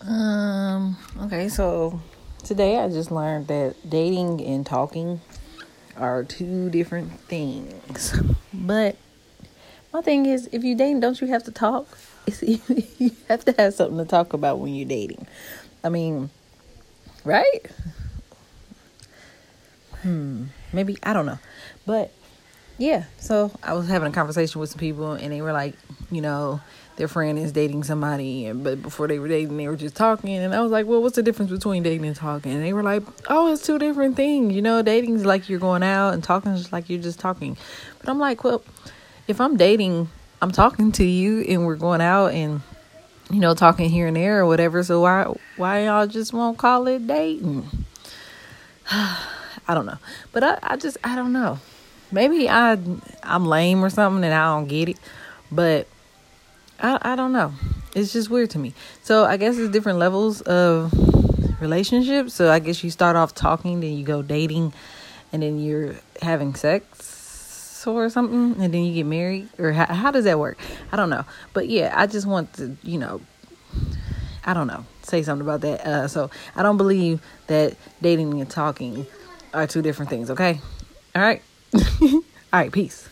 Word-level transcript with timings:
Um, 0.00 0.96
okay, 1.22 1.48
so 1.48 2.00
today 2.42 2.78
I 2.78 2.88
just 2.88 3.10
learned 3.10 3.46
that 3.48 3.76
dating 3.88 4.42
and 4.42 4.66
talking 4.66 5.20
are 5.96 6.24
two 6.24 6.70
different 6.70 7.12
things. 7.20 8.18
But 8.52 8.96
my 9.92 10.02
thing 10.02 10.26
is, 10.26 10.48
if 10.52 10.64
you're 10.64 10.76
dating, 10.76 11.00
don't 11.00 11.20
you 11.20 11.28
have 11.28 11.44
to 11.44 11.52
talk? 11.52 11.86
You 12.40 13.10
have 13.28 13.44
to 13.44 13.52
have 13.58 13.74
something 13.74 13.98
to 13.98 14.04
talk 14.04 14.32
about 14.32 14.58
when 14.58 14.74
you're 14.74 14.88
dating. 14.88 15.26
I 15.82 15.88
mean, 15.90 16.30
right? 17.24 17.60
Hmm, 20.02 20.46
maybe, 20.72 20.96
I 21.02 21.12
don't 21.12 21.26
know. 21.26 21.38
But 21.84 22.12
yeah, 22.78 23.04
so 23.18 23.50
I 23.62 23.74
was 23.74 23.88
having 23.88 24.08
a 24.08 24.12
conversation 24.12 24.60
with 24.60 24.70
some 24.70 24.78
people, 24.78 25.12
and 25.12 25.32
they 25.32 25.42
were 25.42 25.52
like, 25.52 25.74
you 26.14 26.22
know, 26.22 26.60
their 26.96 27.08
friend 27.08 27.38
is 27.38 27.52
dating 27.52 27.84
somebody, 27.84 28.46
and 28.46 28.62
but 28.62 28.80
before 28.80 29.08
they 29.08 29.18
were 29.18 29.28
dating, 29.28 29.56
they 29.56 29.66
were 29.66 29.76
just 29.76 29.96
talking, 29.96 30.30
and 30.30 30.54
I 30.54 30.60
was 30.60 30.70
like, 30.70 30.86
well, 30.86 31.02
what's 31.02 31.16
the 31.16 31.22
difference 31.22 31.50
between 31.50 31.82
dating 31.82 32.06
and 32.06 32.16
talking? 32.16 32.52
And 32.52 32.62
they 32.62 32.72
were 32.72 32.82
like, 32.82 33.02
oh, 33.28 33.52
it's 33.52 33.66
two 33.66 33.78
different 33.78 34.16
things. 34.16 34.54
You 34.54 34.62
know, 34.62 34.80
dating 34.82 35.16
is 35.16 35.24
like 35.24 35.48
you're 35.48 35.58
going 35.58 35.82
out, 35.82 36.14
and 36.14 36.22
talking 36.22 36.52
is 36.52 36.72
like 36.72 36.88
you're 36.88 37.02
just 37.02 37.18
talking. 37.18 37.56
But 37.98 38.08
I'm 38.08 38.18
like, 38.18 38.44
well, 38.44 38.62
if 39.26 39.40
I'm 39.40 39.56
dating, 39.56 40.08
I'm 40.40 40.52
talking 40.52 40.92
to 40.92 41.04
you, 41.04 41.40
and 41.42 41.66
we're 41.66 41.76
going 41.76 42.00
out, 42.00 42.28
and 42.28 42.60
you 43.30 43.40
know, 43.40 43.54
talking 43.54 43.90
here 43.90 44.06
and 44.06 44.16
there 44.16 44.40
or 44.40 44.46
whatever. 44.46 44.82
So 44.82 45.00
why 45.00 45.34
why 45.56 45.84
y'all 45.84 46.06
just 46.06 46.32
won't 46.32 46.58
call 46.58 46.86
it 46.86 47.06
dating? 47.06 47.68
I 48.90 49.72
don't 49.72 49.86
know, 49.86 49.98
but 50.32 50.44
I 50.44 50.58
I 50.62 50.76
just 50.76 50.96
I 51.02 51.16
don't 51.16 51.32
know. 51.32 51.58
Maybe 52.12 52.48
I 52.48 52.78
I'm 53.24 53.46
lame 53.46 53.84
or 53.84 53.90
something, 53.90 54.22
and 54.22 54.32
I 54.32 54.54
don't 54.54 54.68
get 54.68 54.90
it, 54.90 54.98
but 55.50 55.88
I 56.84 56.98
I 57.12 57.16
don't 57.16 57.32
know. 57.32 57.52
It's 57.94 58.12
just 58.12 58.28
weird 58.28 58.50
to 58.50 58.58
me. 58.58 58.74
So 59.02 59.24
I 59.24 59.36
guess 59.38 59.56
it's 59.56 59.72
different 59.72 59.98
levels 59.98 60.42
of 60.42 60.92
relationships. 61.60 62.34
So 62.34 62.50
I 62.50 62.58
guess 62.58 62.84
you 62.84 62.90
start 62.90 63.16
off 63.16 63.34
talking, 63.34 63.80
then 63.80 63.94
you 63.94 64.04
go 64.04 64.20
dating, 64.20 64.74
and 65.32 65.42
then 65.42 65.58
you're 65.58 65.94
having 66.20 66.54
sex 66.54 67.86
or 67.86 68.08
something, 68.10 68.60
and 68.62 68.74
then 68.74 68.84
you 68.84 68.94
get 68.94 69.06
married. 69.06 69.48
Or 69.58 69.72
how, 69.72 69.86
how 69.86 70.10
does 70.10 70.24
that 70.24 70.38
work? 70.38 70.58
I 70.92 70.96
don't 70.96 71.10
know. 71.10 71.24
But 71.54 71.68
yeah, 71.68 71.94
I 71.96 72.06
just 72.06 72.26
want 72.26 72.52
to, 72.54 72.76
you 72.82 72.98
know, 72.98 73.20
I 74.44 74.52
don't 74.52 74.66
know, 74.66 74.84
say 75.02 75.22
something 75.22 75.46
about 75.46 75.62
that. 75.62 75.86
Uh, 75.86 76.08
so 76.08 76.30
I 76.54 76.62
don't 76.62 76.76
believe 76.76 77.22
that 77.46 77.76
dating 78.02 78.40
and 78.40 78.50
talking 78.50 79.06
are 79.54 79.66
two 79.66 79.80
different 79.80 80.10
things. 80.10 80.30
Okay, 80.30 80.60
all 81.14 81.22
right, 81.22 81.42
all 82.02 82.22
right, 82.52 82.72
peace. 82.72 83.08